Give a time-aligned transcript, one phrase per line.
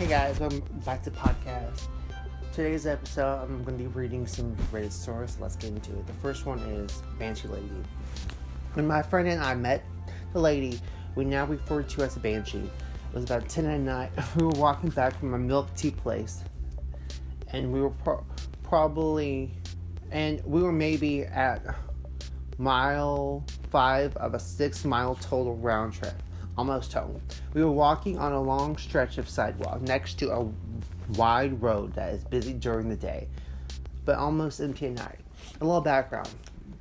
[0.00, 1.82] Hey guys, welcome back to podcast.
[2.54, 5.36] Today's episode, I'm going to be reading some Reddit stories.
[5.38, 6.06] Let's get into it.
[6.06, 7.68] The first one is Banshee Lady.
[8.72, 9.84] When my friend and I met
[10.32, 10.80] the lady
[11.16, 14.10] we now refer to as a Banshee, it was about 10 at night.
[14.36, 16.44] We were walking back from a milk tea place,
[17.48, 18.24] and we were pro-
[18.62, 19.50] probably,
[20.10, 21.62] and we were maybe at
[22.56, 26.14] mile five of a six mile total round trip
[26.60, 27.22] almost home.
[27.54, 30.46] We were walking on a long stretch of sidewalk next to a
[31.16, 33.28] wide road that is busy during the day,
[34.04, 35.20] but almost empty at night.
[35.62, 36.28] A little background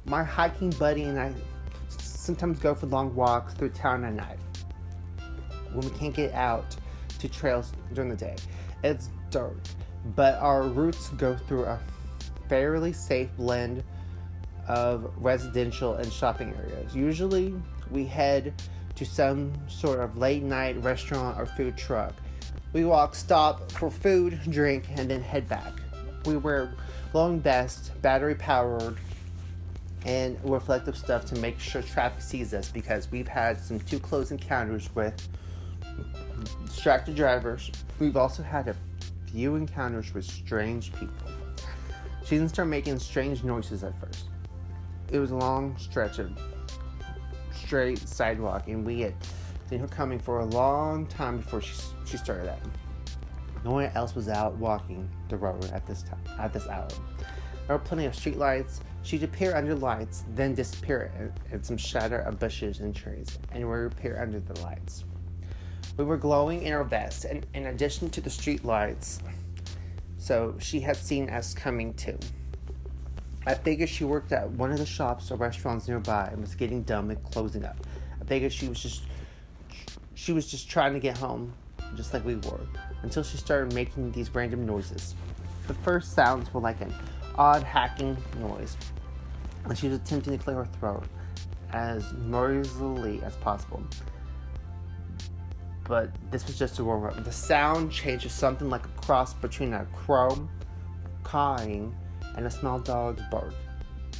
[0.03, 1.31] my hiking buddy and I
[1.87, 4.39] sometimes go for long walks through town at night
[5.71, 6.75] when we can't get out
[7.19, 8.35] to trails during the day.
[8.83, 9.55] It's dark,
[10.13, 11.79] but our routes go through a
[12.49, 13.81] fairly safe blend
[14.67, 16.93] of residential and shopping areas.
[16.93, 17.55] Usually,
[17.91, 18.53] we head
[18.99, 22.13] to some sort of late night restaurant or food truck.
[22.73, 25.71] We walk, stop for food, drink, and then head back.
[26.25, 26.73] We wear
[27.13, 28.97] glowing vests, battery powered,
[30.05, 34.31] and reflective stuff to make sure traffic sees us because we've had some too close
[34.31, 35.29] encounters with
[36.65, 37.71] distracted drivers.
[37.99, 38.75] We've also had a
[39.31, 41.15] few encounters with strange people.
[42.25, 44.25] She didn't start making strange noises at first.
[45.09, 46.37] It was a long stretch of
[47.69, 49.13] straight sidewalk, and we had
[49.69, 52.59] seen her coming for a long time before she she started that.
[53.63, 56.87] No one else was out walking the road at this time at this hour.
[57.67, 58.81] There were plenty of street lights.
[59.03, 63.75] She'd appear under lights, then disappear in some shadow of bushes and trees, and would
[63.75, 65.03] reappear under the lights.
[65.95, 69.19] We were glowing in our vests, and in addition to the street lights,
[70.17, 72.17] so she had seen us coming too.
[73.45, 76.83] I figured she worked at one of the shops or restaurants nearby and was getting
[76.83, 77.77] done with closing up.
[78.21, 79.03] I figured she was just
[80.13, 81.53] she was just trying to get home,
[81.95, 82.59] just like we were,
[83.03, 85.15] until she started making these random noises.
[85.67, 86.93] The first sounds were like an
[87.35, 88.75] odd hacking noise,
[89.63, 91.05] and she was attempting to clear her throat
[91.71, 93.81] as noisily as possible.
[95.85, 97.23] But this was just a warm up.
[97.23, 100.49] The sound changed to something like a cross between a crow
[101.23, 101.95] cawing
[102.35, 103.53] and a small dog's bark.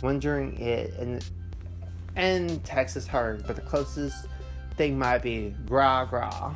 [0.02, 1.26] Wondering it and
[2.16, 4.28] and Texas heard, but the closest
[4.76, 6.56] thing might be gra gra.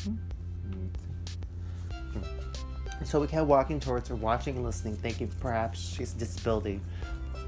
[0.00, 0.16] Mm-hmm.
[3.04, 6.80] So we kept walking towards her, watching and listening, thinking perhaps she's disability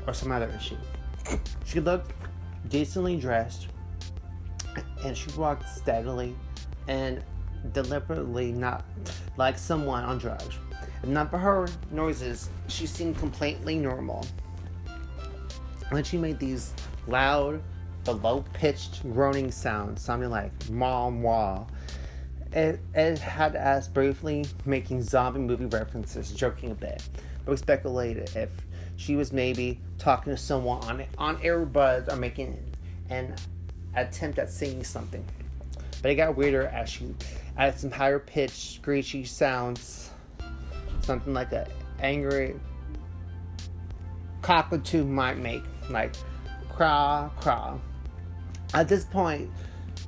[0.06, 0.76] or some other issue.
[1.64, 2.12] She looked
[2.68, 3.68] decently dressed
[5.04, 6.34] and she walked steadily
[6.86, 7.22] and
[7.72, 8.84] deliberately not
[9.36, 10.58] like someone on drugs.
[11.04, 14.26] Not for her noises, she seemed completely normal.
[15.91, 16.74] When she made these
[17.06, 17.62] loud,
[18.04, 21.66] but low pitched groaning sounds, sounding like mom wah,
[22.52, 27.02] it, it had us briefly making zombie movie references, joking a bit.
[27.44, 28.50] But we speculated if
[28.96, 32.58] she was maybe talking to someone on on earbuds or making
[33.10, 33.34] an
[33.94, 35.25] attempt at singing something.
[36.02, 37.14] But it got weirder as she
[37.58, 40.10] added some higher pitched, screechy sounds,
[41.02, 41.66] something like an
[42.00, 42.54] angry
[44.42, 46.14] cockatoo might make, like
[46.70, 47.78] craw craw.
[48.74, 49.50] At this point,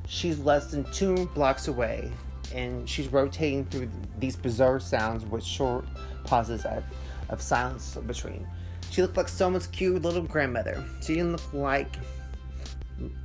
[0.07, 2.11] she's less than two blocks away,
[2.55, 5.85] and she's rotating through these bizarre sounds with short
[6.25, 6.85] pauses of,
[7.29, 8.47] of silence between.
[8.91, 10.85] She looked like someone's cute little grandmother.
[11.01, 11.97] She didn't look like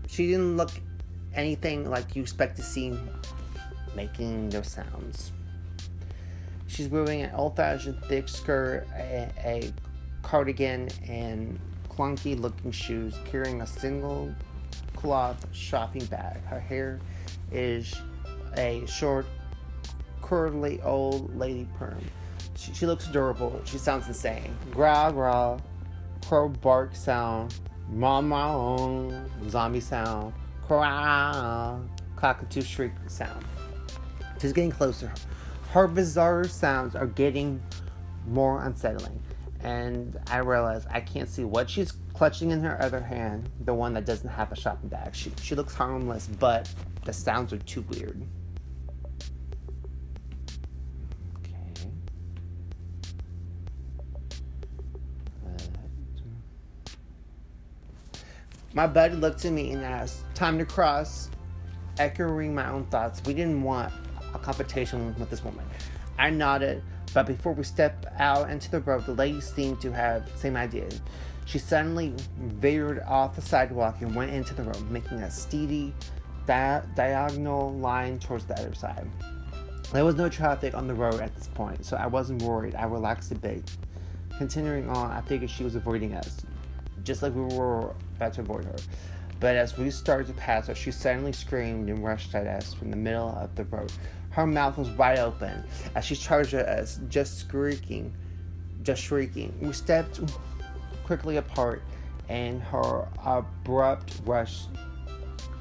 [0.08, 0.72] she didn't look
[1.34, 2.98] anything like you expect to see
[3.96, 5.32] making those sounds.
[6.68, 9.72] She's wearing an old fashioned thick skirt, a, a
[10.24, 14.34] cardigan, and clunky looking shoes, carrying a single
[14.96, 16.44] cloth shopping bag.
[16.46, 17.00] Her hair
[17.52, 17.94] is
[18.58, 19.26] a short,
[20.22, 22.02] curly old lady perm.
[22.56, 23.62] She, she looks adorable.
[23.66, 24.56] She sounds insane.
[24.72, 25.62] Growl, growl,
[26.28, 27.54] crow bark sound,
[27.90, 30.34] mama, zombie sound,
[30.68, 31.80] cry, ah, ah, ah,
[32.16, 33.46] cockatoo shriek sound.
[34.46, 35.12] She's getting closer.
[35.72, 37.60] Her bizarre sounds are getting
[38.28, 39.20] more unsettling.
[39.62, 43.96] And I realize I can't see what she's clutching in her other hand, the one
[43.96, 45.16] that doesn't have a shopping bag.
[45.16, 46.72] She, she looks harmless, but
[47.06, 48.22] the sounds are too weird.
[51.40, 51.90] Okay.
[55.44, 55.50] Uh,
[58.76, 61.32] my buddy looked at me and asked, Time to cross.
[61.98, 63.92] Echoing my own thoughts, we didn't want
[64.46, 65.66] a confrontation with this woman.
[66.18, 66.84] I nodded,
[67.14, 70.56] but before we stepped out into the road, the lady seemed to have the same
[70.56, 70.88] idea.
[71.46, 75.94] She suddenly veered off the sidewalk and went into the road, making a steady
[76.46, 79.08] di- diagonal line towards the other side.
[79.92, 82.76] There was no traffic on the road at this point, so I wasn't worried.
[82.76, 83.70] I relaxed a bit.
[84.38, 86.42] Continuing on, I figured she was avoiding us,
[87.04, 88.76] just like we were about to avoid her.
[89.40, 92.90] But as we started to pass her, she suddenly screamed and rushed at us from
[92.90, 93.92] the middle of the road.
[94.36, 95.64] Her mouth was wide open
[95.96, 98.14] as she charged at us, just shrieking,
[98.84, 99.58] just shrieking.
[99.62, 100.20] We stepped
[101.06, 101.82] quickly apart,
[102.28, 104.66] and her abrupt rush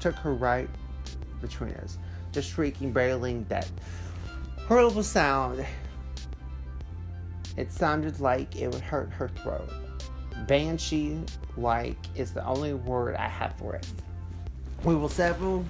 [0.01, 0.69] took her right
[1.39, 1.97] between us,
[2.33, 3.71] just shrieking, bailing that
[4.67, 5.65] horrible sound.
[7.55, 9.69] It sounded like it would hurt her throat.
[10.47, 11.21] Banshee
[11.55, 13.87] like is the only word I have for it.
[14.83, 15.63] We were several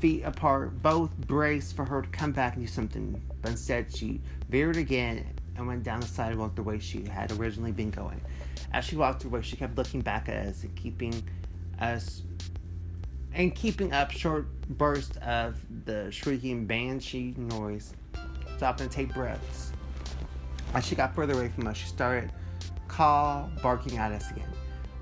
[0.00, 4.20] feet apart, both braced for her to come back and do something, but instead she
[4.48, 5.24] veered again
[5.56, 8.20] and went down the sidewalk the way she had originally been going.
[8.72, 11.22] As she walked away, she kept looking back at us and keeping
[11.80, 12.22] us
[13.32, 17.94] and keeping up short bursts of the shrieking banshee noise,
[18.56, 19.72] stopping to take breaths.
[20.74, 22.32] As she got further away from us, she started
[22.88, 24.48] call barking at us again.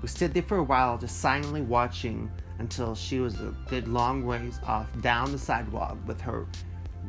[0.01, 4.25] We stood there for a while, just silently watching until she was a good long
[4.25, 6.45] ways off down the sidewalk with her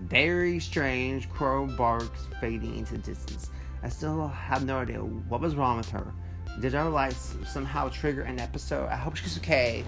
[0.07, 3.51] very strange crow barks fading into the distance.
[3.83, 6.13] I still have no idea what was wrong with her.
[6.61, 8.89] Did our lights somehow trigger an episode?
[8.89, 9.85] I hope she's okay.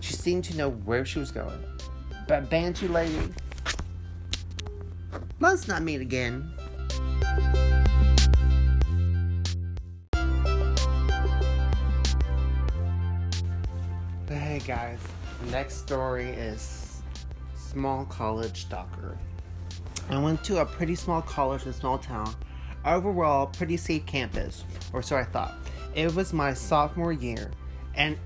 [0.00, 1.62] She seemed to know where she was going.
[2.26, 3.32] But Banshee Lady,
[5.40, 6.52] let's not meet again.
[14.68, 14.98] Guys,
[15.50, 17.02] next story is
[17.56, 19.16] small college stalker.
[20.10, 22.34] I went to a pretty small college in a small town.
[22.84, 25.54] Overall, pretty safe campus, or so I thought.
[25.94, 27.50] It was my sophomore year,
[27.94, 28.18] and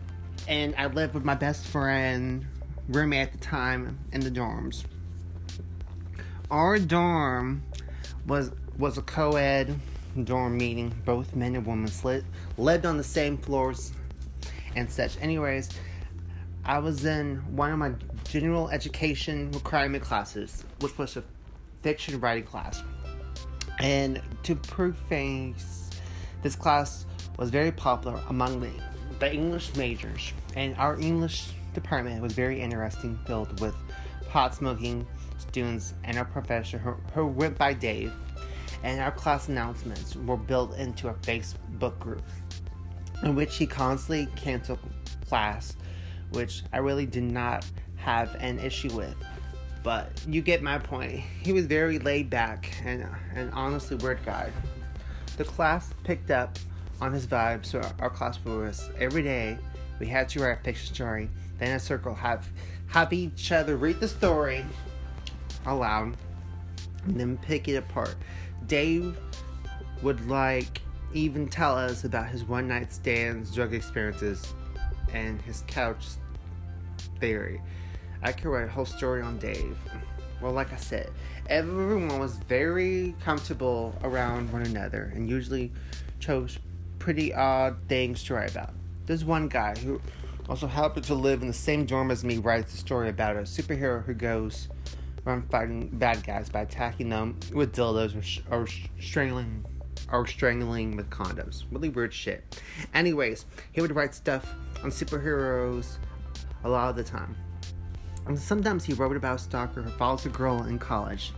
[0.49, 2.45] and I lived with my best friend,
[2.89, 4.83] roommate at the time, in the dorms.
[6.51, 7.63] Our dorm
[8.27, 9.79] was was a co-ed
[10.25, 10.93] dorm meeting.
[11.05, 12.25] Both men and women slit,
[12.59, 13.93] lived on the same floors
[14.75, 15.17] and such.
[15.21, 15.69] Anyways,
[16.65, 17.93] I was in one of my
[18.25, 21.25] general education requirement classes, which was a
[21.83, 22.83] fiction writing class.
[23.81, 25.91] And to preface,
[26.43, 27.07] this class
[27.37, 28.71] was very popular among the,
[29.19, 33.75] the English majors, and our English department was very interesting, filled with
[34.29, 35.05] pot smoking
[35.39, 38.13] students and our professor, who, who went by Dave.
[38.85, 42.23] And our class announcements were built into a Facebook group
[43.23, 44.79] in which he constantly canceled
[45.29, 45.77] class,
[46.33, 47.65] which I really did not
[47.97, 49.15] have an issue with.
[49.83, 51.21] But you get my point.
[51.43, 54.51] He was very laid back and and honestly weird guy.
[55.37, 56.59] The class picked up
[57.01, 59.59] on his vibe, so our, our class was every day
[59.99, 62.49] we had to write a fiction story, then in a circle have
[62.89, 64.65] have each other read the story
[65.67, 66.17] aloud,
[67.05, 68.15] and then pick it apart.
[68.67, 69.17] Dave
[70.03, 70.81] would like
[71.15, 74.55] even tell us about his one night stands, drug experiences,
[75.13, 76.07] and his couch
[77.23, 77.61] theory.
[78.25, 79.79] I could write a whole story on Dave.
[80.41, 81.09] Well, like I said,
[81.49, 85.71] everyone was very comfortable around one another and usually
[86.19, 86.59] chose
[86.99, 88.71] pretty odd things to write about.
[89.07, 90.01] There's one guy who
[90.49, 93.43] also happened to live in the same dorm as me writes a story about a
[93.43, 94.69] superhero who goes
[95.25, 99.65] around fighting bad guys by attacking them with dildos or, sh- or sh- strangling
[100.11, 101.65] or strangling with condoms.
[101.71, 102.61] Really weird shit.
[102.95, 104.53] Anyways, he would write stuff
[104.83, 105.99] on superheroes
[106.65, 107.37] a lot of the time.
[108.27, 111.33] And sometimes he wrote about a stalker who follows a girl in college.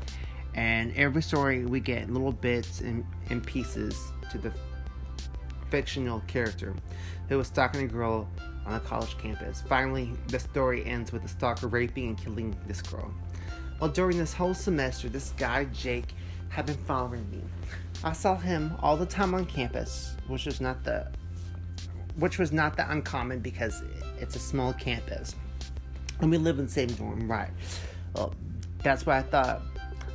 [0.54, 4.52] And every story we get little bits and, and pieces to the
[5.70, 6.74] fictional character
[7.28, 8.28] who was stalking a girl
[8.66, 9.62] on a college campus.
[9.68, 13.10] Finally, the story ends with the stalker raping and killing this girl.
[13.80, 16.14] Well, during this whole semester, this guy, Jake,
[16.48, 17.42] had been following me.
[18.04, 21.10] I saw him all the time on campus, which was not the
[22.16, 23.82] which was not that uncommon because
[24.18, 25.34] it's a small campus.
[26.20, 27.50] And we live in the same dorm, right?
[28.14, 28.34] Well,
[28.82, 29.62] that's what I thought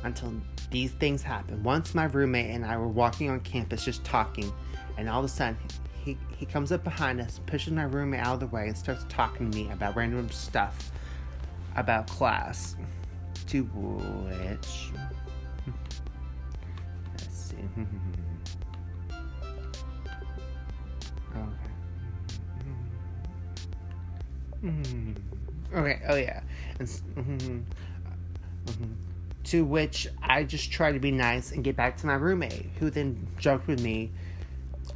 [0.02, 0.32] until
[0.70, 1.64] these things happened.
[1.64, 4.50] Once my roommate and I were walking on campus just talking,
[4.96, 5.58] and all of a sudden
[6.04, 9.04] he, he comes up behind us, pushes my roommate out of the way, and starts
[9.08, 10.90] talking to me about random stuff
[11.76, 12.76] about class.
[13.48, 14.90] To which.
[15.64, 15.70] Hmm,
[17.12, 17.56] let's see.
[17.56, 18.09] Hmm, hmm,
[24.64, 25.14] okay.
[25.72, 26.40] Okay, oh yeah.
[26.78, 27.58] And, mm-hmm,
[28.66, 28.92] mm-hmm.
[29.44, 32.90] To which I just try to be nice and get back to my roommate, who
[32.90, 34.10] then joked with me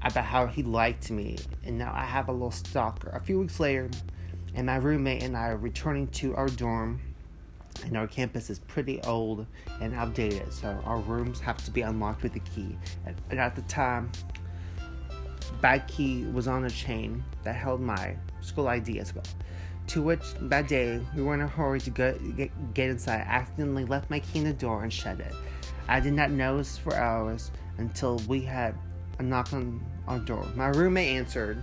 [0.03, 3.11] about how he liked me, and now I have a little stalker.
[3.11, 3.91] A few weeks later,
[4.55, 7.01] and my roommate and I are returning to our dorm.
[7.85, 9.47] And our campus is pretty old
[9.81, 12.79] and outdated, so our rooms have to be unlocked with a key.
[13.05, 14.13] And at the time,
[15.61, 19.25] bad key was on a chain that held my school ID as well.
[19.89, 23.21] To which that day we were in a hurry to go, get, get inside.
[23.21, 25.35] I accidentally left my key in the door and shut it.
[25.89, 28.75] I did not notice for hours until we had
[29.19, 30.47] a knock on our door.
[30.57, 31.63] My roommate answered,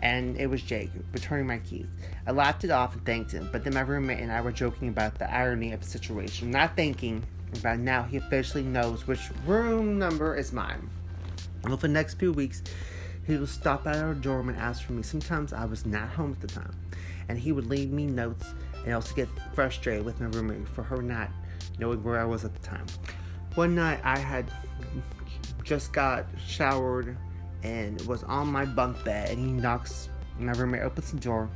[0.00, 1.86] and it was Jake returning my keys.
[2.26, 4.88] I laughed it off and thanked him, but then my roommate and I were joking
[4.88, 7.24] about the irony of the situation, not thinking
[7.58, 10.88] about now he officially knows which room number is mine.
[11.62, 12.62] For the next few weeks,
[13.26, 15.02] he would stop at our dorm and ask for me.
[15.02, 16.74] Sometimes I was not home at the time,
[17.28, 21.02] and he would leave me notes and also get frustrated with my roommate for her
[21.02, 21.30] not
[21.78, 22.86] knowing where I was at the time.
[23.54, 24.50] One night I had
[25.62, 27.16] just got showered
[27.62, 30.08] and was on my bunk bed, and he knocks.
[30.38, 31.50] My roommate opens the door.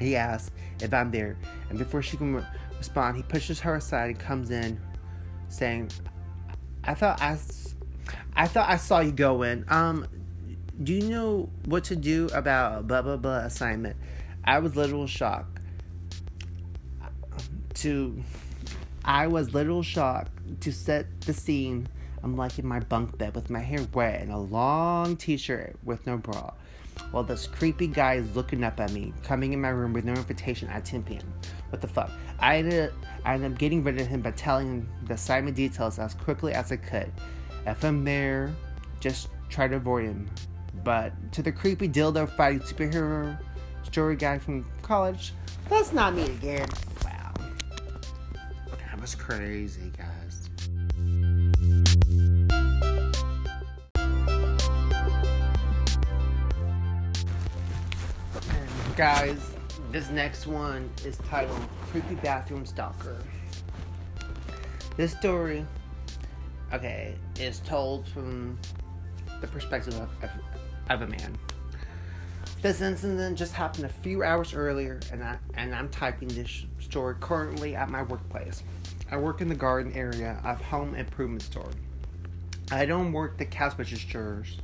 [0.00, 1.38] He asks if I'm there,
[1.70, 2.44] and before she can re-
[2.76, 4.80] respond, he pushes her aside and comes in,
[5.48, 5.90] saying,
[6.84, 7.38] "I thought I,
[8.34, 9.64] I thought I saw you go in.
[9.68, 10.06] Um,
[10.82, 13.96] do you know what to do about blah blah blah assignment?
[14.44, 15.60] I was literal shock.
[17.74, 18.22] To
[19.04, 20.28] I was literal shock
[20.60, 21.88] to set the scene.
[22.22, 26.06] I'm like in my bunk bed with my hair wet and a long t-shirt with
[26.06, 26.52] no bra.
[27.10, 30.12] While this creepy guy is looking up at me, coming in my room with no
[30.12, 31.32] invitation at 10 p.m.
[31.70, 32.10] What the fuck?
[32.38, 32.92] I ended,
[33.24, 36.52] I ended up getting rid of him by telling him the assignment details as quickly
[36.52, 37.10] as I could.
[37.66, 38.52] If I'm there,
[39.00, 40.28] just try to avoid him.
[40.84, 43.38] But to the creepy dildo fighting superhero
[43.84, 45.32] story guy from college,
[45.70, 46.68] let's not meet again.
[47.04, 47.32] Wow.
[48.70, 50.48] That was crazy, guys.
[58.50, 59.54] And guys,
[59.90, 61.60] this next one is titled
[61.90, 63.18] Creepy Bathroom Stalker.
[64.96, 65.66] This story,
[66.72, 68.58] okay, is told from
[69.40, 70.30] the perspective of, of,
[70.90, 71.36] of a man.
[72.62, 77.16] This incident just happened a few hours earlier, and I and I'm typing this story
[77.18, 78.62] currently at my workplace.
[79.10, 81.70] I work in the garden area of home improvement store.
[82.70, 84.58] I don't work the cash registers,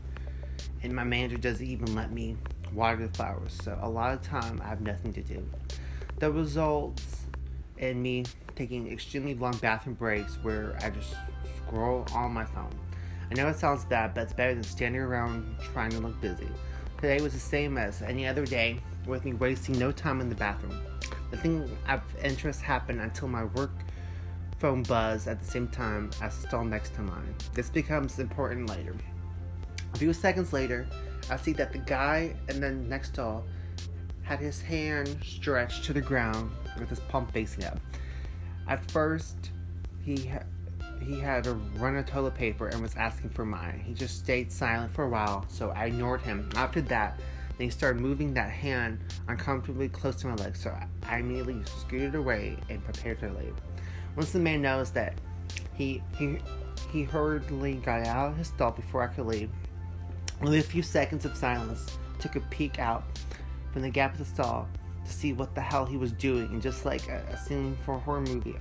[0.84, 2.36] and my manager doesn't even let me
[2.72, 3.58] water the flowers.
[3.64, 5.44] So a lot of time I have nothing to do.
[6.20, 7.24] The results
[7.78, 11.16] in me taking extremely long bathroom breaks where I just
[11.56, 12.70] scroll on my phone.
[13.28, 16.46] I know it sounds bad, but it's better than standing around trying to look busy.
[17.00, 20.34] Today was the same as any other day, with me wasting no time in the
[20.34, 20.82] bathroom.
[21.30, 23.70] The thing of interest happened until my work
[24.58, 27.36] phone buzzed at the same time as the stall next to mine.
[27.54, 28.96] This becomes important later.
[29.94, 30.88] A few seconds later,
[31.30, 33.44] I see that the guy in the next stall
[34.22, 36.50] had his hand stretched to the ground
[36.80, 37.78] with his palm facing up.
[38.66, 39.52] At first,
[40.02, 40.32] he
[41.00, 43.82] he had a run of toilet paper and was asking for mine.
[43.84, 46.48] He just stayed silent for a while, so I ignored him.
[46.54, 47.18] After that,
[47.56, 50.76] then he started moving that hand uncomfortably close to my leg, so
[51.08, 53.54] I immediately scooted away and prepared to leave.
[54.16, 55.14] Once the man noticed that
[55.74, 56.38] he he
[56.92, 59.50] he hurriedly got out of his stall before I could leave.
[60.40, 63.04] Only a few seconds of silence took a peek out
[63.72, 64.68] from the gap of the stall
[65.04, 67.94] to see what the hell he was doing, and just like a, a scene for
[67.94, 68.56] a horror movie,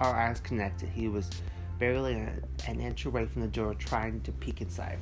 [0.00, 0.88] our eyes connected.
[0.88, 1.30] He was
[1.78, 2.32] barely a,
[2.66, 4.98] an inch away from the door, trying to peek inside.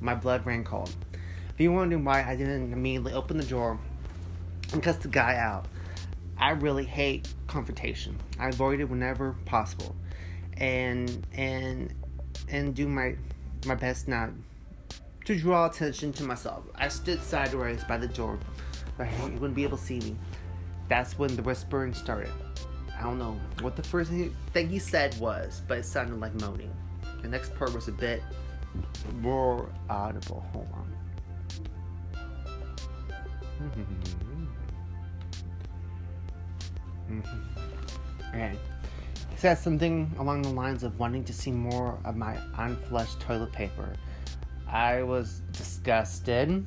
[0.00, 0.94] My blood ran cold.
[1.12, 3.78] If you're wondering why I didn't immediately open the door
[4.72, 5.66] and cuss the guy out,
[6.38, 8.18] I really hate confrontation.
[8.38, 9.94] I avoid it whenever possible,
[10.56, 11.94] and and
[12.48, 13.16] and do my
[13.66, 14.30] my best not
[15.24, 16.64] to draw attention to myself.
[16.74, 18.38] I stood sideways by the door,
[18.96, 20.16] so he wouldn't be able to see me.
[20.88, 22.32] That's when the whispering started.
[23.02, 24.12] I don't know what the first
[24.52, 26.72] thing he said was, but it sounded like moaning.
[27.20, 28.22] The next part was a bit
[29.20, 30.46] more audible.
[30.52, 30.96] Hold on.
[38.28, 38.56] Okay.
[39.30, 43.52] He said something along the lines of wanting to see more of my unflushed toilet
[43.52, 43.92] paper.
[44.66, 46.64] I was disgusted.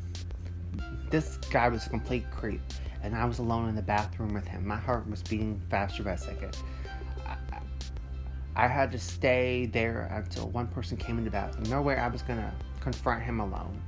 [1.09, 2.61] This guy was a complete creep
[3.05, 4.65] and I was alone in the bathroom with him.
[4.65, 6.57] My heart was beating faster by a second.
[7.25, 7.37] I,
[8.55, 11.69] I had to stay there until one person came in the bathroom.
[11.69, 13.79] No way I was gonna confront him alone.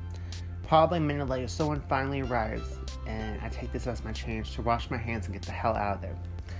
[0.68, 4.62] Probably a minute later, someone finally arrives, and I take this as my chance to
[4.62, 6.16] wash my hands and get the hell out of there.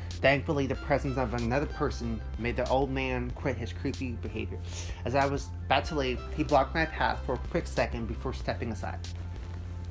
[0.10, 4.58] Thankfully, the presence of another person made the old man quit his creepy behavior.
[5.06, 8.34] As I was about to leave, he blocked my path for a quick second before
[8.34, 9.00] stepping aside.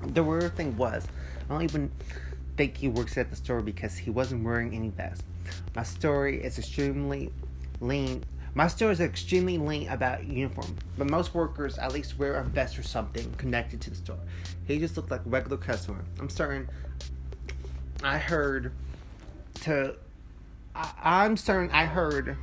[0.02, 1.06] The weird thing was,
[1.48, 1.92] I don't even
[2.56, 5.22] think he works at the store because he wasn't wearing any vest.
[5.74, 7.30] My story is extremely
[7.80, 8.24] lean.
[8.54, 12.78] My story is extremely lean about uniform, but most workers at least wear a vest
[12.78, 14.18] or something connected to the store.
[14.66, 16.02] He just looked like a regular customer.
[16.18, 16.68] I'm certain.
[18.02, 18.72] I heard
[19.62, 19.96] to.
[20.74, 21.70] I, I'm starting.
[21.70, 22.36] I heard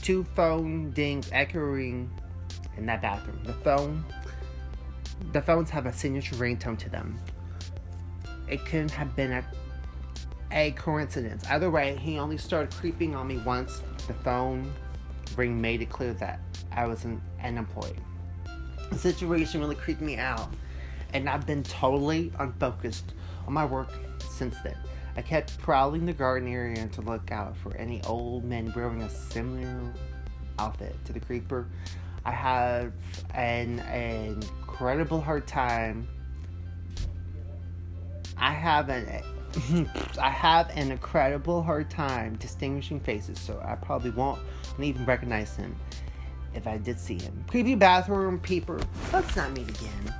[0.00, 2.10] two phone dings echoing
[2.76, 3.38] in that bathroom.
[3.44, 4.04] The phone.
[5.32, 7.18] The phones have a signature ringtone to them.
[8.52, 9.44] It couldn't have been a
[10.50, 11.42] a coincidence.
[11.48, 14.70] Either way, he only started creeping on me once the phone
[15.34, 16.38] ring made it clear that
[16.70, 17.96] I was an, an employee.
[18.90, 20.52] The situation really creeped me out,
[21.14, 23.14] and I've been totally unfocused
[23.46, 23.88] on my work
[24.28, 24.76] since then.
[25.16, 29.08] I kept prowling the garden area to look out for any old men wearing a
[29.08, 29.94] similar
[30.58, 31.66] outfit to the creeper.
[32.26, 32.92] I have
[33.32, 36.06] an, an incredible hard time.
[38.42, 39.06] I have an
[40.20, 44.40] I have an incredible hard time distinguishing faces, so I probably won't
[44.80, 45.76] even recognize him
[46.52, 47.44] if I did see him.
[47.48, 48.80] Creepy bathroom peeper.
[49.12, 50.14] Let's not meet again.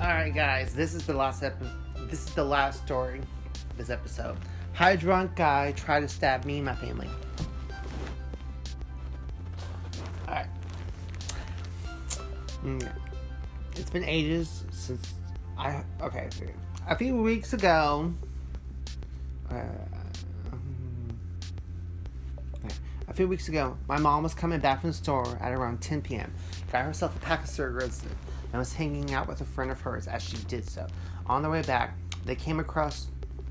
[0.00, 1.70] Alright guys, this is the last episode
[2.10, 4.36] this is the last story of this episode.
[4.72, 7.08] High drunk guy tried to stab me and my family.
[12.64, 12.88] Mm,
[13.76, 15.14] it's been ages since
[15.58, 15.82] I.
[16.00, 16.28] Okay,
[16.88, 18.12] a few weeks ago.
[19.50, 19.54] Uh,
[20.52, 21.08] um,
[23.08, 26.02] a few weeks ago, my mom was coming back from the store at around 10
[26.02, 26.32] p.m.
[26.70, 28.02] Got herself a pack of cigarettes
[28.52, 30.86] and was hanging out with a friend of hers as she did so.
[31.26, 33.08] On the way back, they came across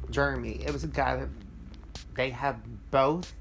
[0.09, 0.61] Jeremy.
[0.65, 1.29] It was a guy that
[2.15, 2.57] they have
[2.91, 3.33] both,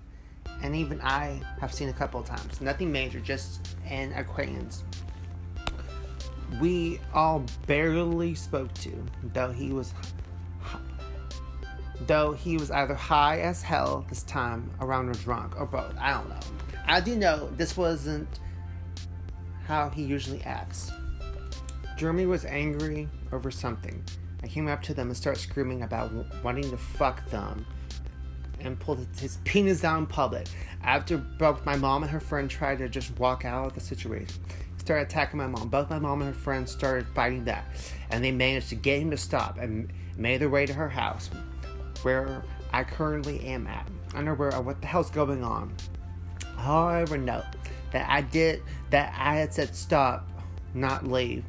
[0.62, 2.60] and even I have seen a couple of times.
[2.60, 4.84] Nothing major, just an acquaintance.
[6.60, 8.92] We all barely spoke to,
[9.32, 9.94] though he was
[12.06, 15.94] though he was either high as hell this time around or drunk or both.
[15.98, 16.40] I don't know.
[16.86, 18.40] I do know this wasn't
[19.66, 20.90] how he usually acts.
[21.96, 24.02] Jeremy was angry over something.
[24.42, 26.10] I came up to them and started screaming about
[26.42, 27.66] wanting to fuck them
[28.58, 30.46] and pulled his penis down in public.
[30.82, 34.42] After both my mom and her friend tried to just walk out of the situation,
[34.90, 35.68] started attacking my mom.
[35.68, 37.64] Both my mom and her friend started fighting that,
[38.10, 41.30] and they managed to get him to stop and made their way to her house,
[42.02, 45.72] where I currently am at, unaware of what the hell's going on.
[46.56, 47.44] However, note
[47.92, 50.28] that I did that I had said stop,
[50.74, 51.44] not leave.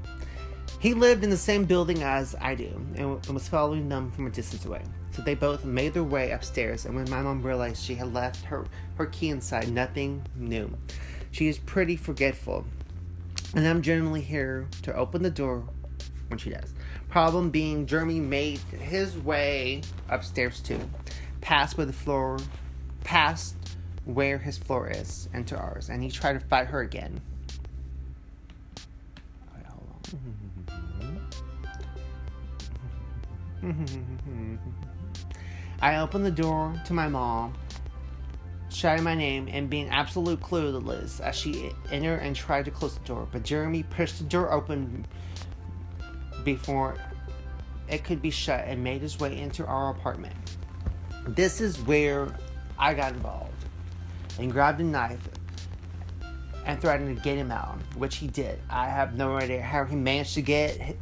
[0.80, 4.30] He lived in the same building as I do and was following them from a
[4.30, 4.84] distance away.
[5.14, 8.46] So they both made their way upstairs, and when my mom realized she had left
[8.46, 10.72] her, her key inside, nothing new.
[11.32, 12.66] She is pretty forgetful,
[13.56, 15.64] and I'm generally here to open the door
[16.28, 16.74] when she does.
[17.10, 20.80] Problem being, Jeremy made his way upstairs too,
[21.42, 22.40] past where the floor,
[23.04, 23.56] past
[24.06, 27.20] where his floor is, and to ours, and he tried to fight her again.
[35.82, 37.54] I opened the door to my mom,
[38.72, 43.06] shouting my name and being absolute clueless as she entered and tried to close the
[43.06, 43.28] door.
[43.32, 45.06] But Jeremy pushed the door open
[46.44, 46.98] before
[47.90, 50.34] it could be shut and made his way into our apartment.
[51.28, 52.34] This is where
[52.80, 53.52] I got involved
[54.40, 55.20] and grabbed a knife
[56.66, 58.60] and threatened to get him out, which he did.
[58.70, 60.96] I have no idea how he managed to get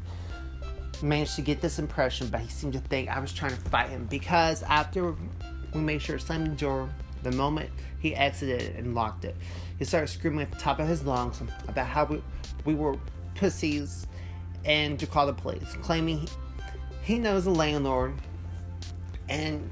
[1.02, 3.90] managed to get this impression, but he seemed to think I was trying to fight
[3.90, 5.16] him because after
[5.74, 6.90] we made sure to slam the door,
[7.24, 9.36] the moment he exited and locked it,
[9.78, 12.22] he started screaming at the top of his lungs about how we,
[12.66, 12.96] we were
[13.36, 14.08] pussies
[14.66, 16.28] and to call the police, claiming he,
[17.02, 18.14] he knows the landlord
[19.30, 19.70] and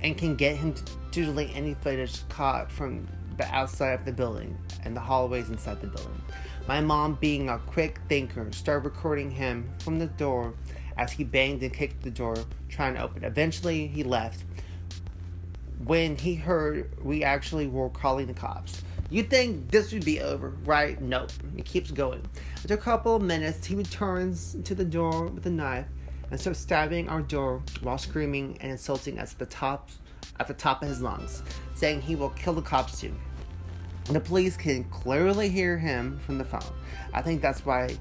[0.00, 4.56] and can get him to, delete any footage caught from the outside of the building
[4.84, 6.22] and the hallways inside the building.
[6.66, 10.54] My mom, being a quick thinker, started recording him from the door
[10.96, 12.36] as he banged and kicked the door,
[12.68, 13.24] trying to open.
[13.24, 14.44] Eventually, he left.
[15.84, 18.82] When he heard we actually were calling the cops.
[19.10, 21.00] You'd think this would be over, right?
[21.00, 21.30] Nope.
[21.56, 22.22] It keeps going.
[22.56, 25.86] After a couple of minutes, he returns to the door with a knife
[26.30, 29.88] and starts stabbing our door while screaming and insulting us at the top
[30.40, 31.42] at the top of his lungs,
[31.74, 33.14] saying he will kill the cops too.
[34.04, 36.72] The police can clearly hear him from the phone.
[37.12, 37.96] I think that's why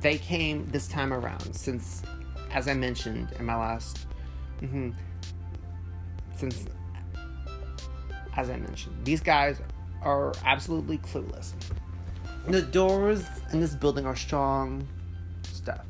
[0.00, 2.02] they came this time around, since,
[2.52, 4.06] as I mentioned in my last.
[4.62, 4.90] Mm-hmm,
[6.36, 6.66] since,
[8.36, 9.60] as I mentioned, these guys
[10.02, 11.52] are absolutely clueless.
[12.46, 14.86] The doors in this building are strong
[15.42, 15.86] stuff.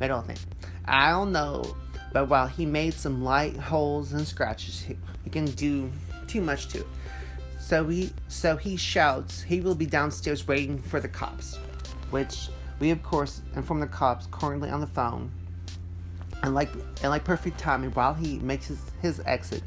[0.00, 0.38] Metal thing.
[0.86, 1.76] I don't know,
[2.12, 5.90] but while he made some light holes and scratches, he, he can do
[6.26, 6.86] too much too.
[7.60, 11.56] So he so he shouts he will be downstairs waiting for the cops,
[12.10, 12.48] which
[12.80, 15.30] we of course inform the cops currently on the phone.
[16.42, 16.70] And like
[17.02, 19.62] and like perfect timing, while he makes his, his exit,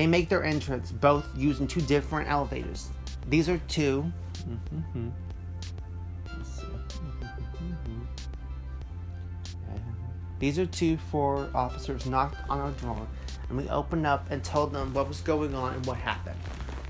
[0.00, 2.88] they make their entrance both using two different elevators.
[3.28, 4.02] These are 2
[4.48, 5.08] mm-hmm.
[10.38, 13.06] These are two four officers knocked on our door,
[13.50, 16.40] and we opened up and told them what was going on and what happened,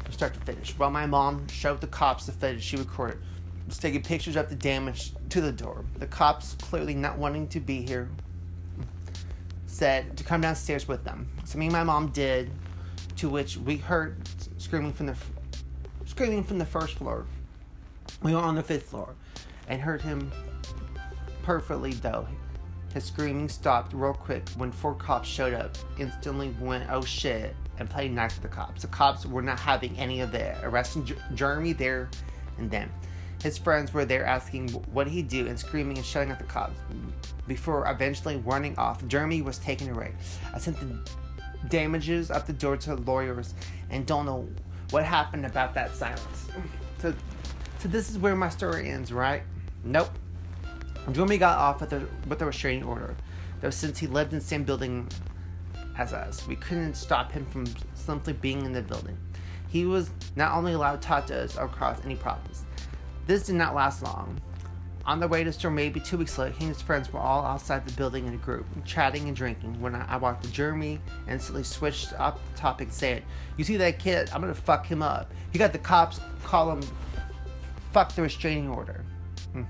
[0.05, 0.79] from start to finish.
[0.79, 3.18] While my mom showed the cops the footage she recorded,
[3.66, 5.85] was taking pictures of the damage to the door.
[5.99, 8.09] The cops, clearly not wanting to be here,
[9.66, 11.29] said to come downstairs with them.
[11.44, 12.53] So me and my mom did,
[13.20, 14.16] to which we heard
[14.56, 15.14] screaming from the
[16.06, 17.26] screaming from the first floor.
[18.22, 19.14] We were on the fifth floor,
[19.68, 20.33] and heard him
[21.42, 22.26] perfectly though.
[22.94, 25.76] His screaming stopped real quick when four cops showed up.
[25.98, 28.83] Instantly went, oh shit, and played nice with the cops.
[28.83, 32.09] The cops were not having any of it, arresting Jeremy there
[32.56, 32.90] and then.
[33.42, 36.78] His friends were there asking what he'd do and screaming and shouting at the cops.
[37.46, 40.12] Before eventually running off, Jeremy was taken away.
[40.54, 40.98] I sent the
[41.68, 43.55] damages up the door to lawyers
[43.90, 44.49] and don't know
[44.90, 46.49] what happened about that silence.
[46.99, 47.14] So,
[47.79, 49.42] so this is where my story ends, right?
[49.85, 50.11] Nope.
[51.12, 53.16] Jeremy got off with a, with a restraining order,
[53.61, 55.09] though since he lived in the same building
[55.96, 59.16] as us, we couldn't stop him from simply being in the building.
[59.68, 62.64] He was not only allowed to talk to us or cause any problems.
[63.27, 64.40] This did not last long.
[65.06, 67.44] On the way to store, maybe two weeks later, he and his friends were all
[67.44, 69.80] outside the building in a group, chatting and drinking.
[69.80, 73.22] When I, I walked to Jeremy, instantly switched up the topic, and said,
[73.56, 74.30] "You see that kid?
[74.32, 75.32] I'm gonna fuck him up.
[75.52, 76.82] He got the cops call him,
[77.92, 79.04] fuck the restraining order."
[79.52, 79.62] Hmm.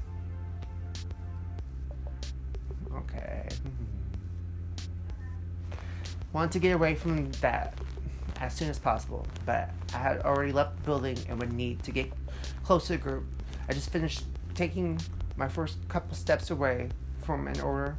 [2.97, 3.49] Okay.
[6.33, 7.79] Wanted to get away from that
[8.41, 11.93] as soon as possible, but I had already left the building and would need to
[11.93, 12.13] get
[12.65, 13.25] close to the group.
[13.69, 15.01] I just finished taking
[15.41, 16.91] my first couple steps away
[17.23, 17.97] from an order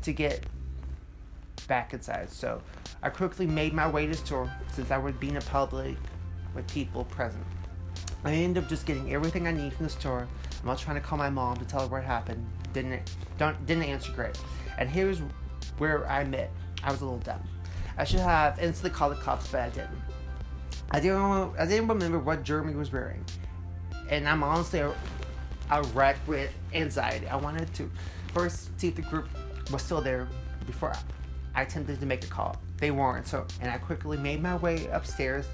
[0.00, 0.44] to get
[1.68, 2.30] back inside.
[2.30, 2.62] So
[3.02, 5.96] I quickly made my way to store since I would be in a public
[6.54, 7.44] with people present.
[8.24, 10.26] I ended up just getting everything I need from the store.
[10.60, 12.44] I'm not trying to call my mom to tell her what happened.
[12.72, 14.40] Didn't don't didn't answer great.
[14.78, 15.20] And here's
[15.76, 16.50] where I admit
[16.82, 17.42] I was a little dumb.
[17.98, 20.02] I should have instantly called the cops, but I didn't.
[20.90, 23.24] I didn't I didn't remember what Jeremy was wearing,
[24.08, 24.82] and I'm honestly
[25.70, 27.26] a, wreck with anxiety.
[27.28, 27.90] I wanted to
[28.32, 29.28] first see if the group
[29.70, 30.28] was still there
[30.66, 30.92] before
[31.54, 32.56] I attempted to make a call.
[32.78, 35.46] They weren't, so and I quickly made my way upstairs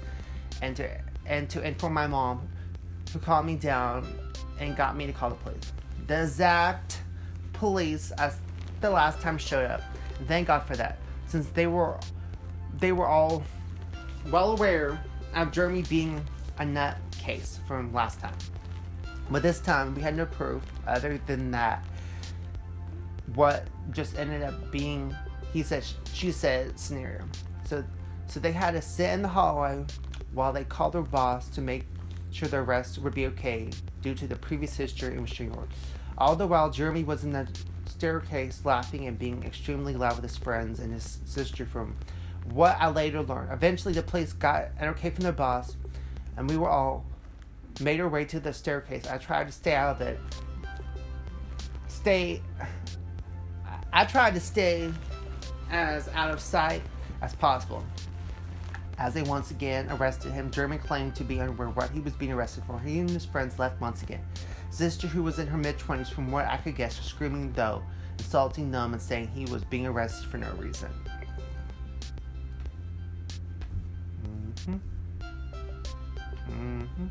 [0.61, 0.89] and to
[1.25, 2.47] and to inform my mom,
[3.11, 4.07] who calmed me down
[4.59, 5.73] and got me to call the police.
[6.07, 7.01] The exact
[7.53, 8.37] police as
[8.81, 9.81] the last time showed up.
[10.27, 11.97] Thank God for that, since they were
[12.79, 13.43] they were all
[14.31, 15.01] well aware
[15.33, 16.23] of Jeremy being
[16.59, 18.35] a nut case from last time.
[19.29, 21.83] But this time we had no proof other than that
[23.33, 25.15] what just ended up being
[25.51, 27.23] he said she said scenario.
[27.65, 27.83] So
[28.27, 29.85] so they had to sit in the hallway
[30.33, 31.85] while they called their boss to make
[32.31, 33.69] sure the rest would be okay
[34.01, 35.69] due to the previous history and restraining order.
[36.17, 37.47] All the while Jeremy was in the
[37.85, 41.95] staircase laughing and being extremely loud with his friends and his sister from
[42.51, 43.51] what I later learned.
[43.51, 45.77] Eventually the police got an okay from their boss
[46.35, 47.05] and we were all
[47.81, 49.07] made her way to the staircase.
[49.07, 50.19] I tried to stay out of it.
[51.87, 52.41] Stay.
[53.93, 54.91] I tried to stay
[55.69, 56.81] as out of sight
[57.21, 57.83] as possible.
[58.97, 62.13] As they once again arrested him, Jeremy claimed to be unaware of what he was
[62.13, 62.79] being arrested for.
[62.79, 64.23] He and his friends left once again.
[64.69, 67.83] Sister, who was in her mid 20s, from what I could guess, was screaming though,
[68.17, 70.89] insulting them and saying he was being arrested for no reason.
[74.23, 74.75] Mm-hmm.
[76.49, 77.05] Mm-hmm.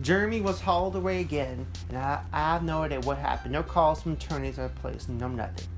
[0.00, 3.52] Jeremy was hauled away again, and I, I have no idea what happened.
[3.52, 5.68] No calls from attorneys or police, no nothing.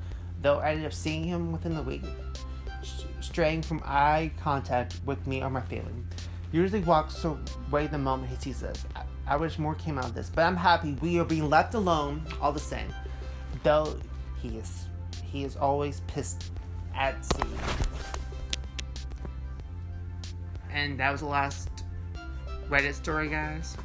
[0.41, 2.05] Though I ended up seeing him within the week,
[3.21, 5.93] straying from eye contact with me or my family.
[6.53, 8.85] Usually walks away the moment he sees us.
[8.95, 11.75] I, I wish more came out of this, but I'm happy we are being left
[11.75, 12.95] alone all the same.
[13.63, 13.99] Though
[14.41, 14.87] he is
[15.25, 16.53] he is always pissed
[16.95, 17.43] at sea.
[20.71, 21.69] And that was the last
[22.69, 23.77] Reddit story, guys.